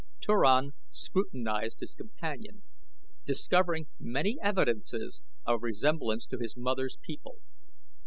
Turan 0.19 0.73
scrutinized 0.91 1.79
his 1.79 1.93
companion, 1.93 2.63
discovering 3.23 3.85
many 3.99 4.39
evidences 4.41 5.21
of 5.45 5.61
resemblance 5.61 6.25
to 6.25 6.39
his 6.39 6.57
mother's 6.57 6.97
people. 7.03 7.35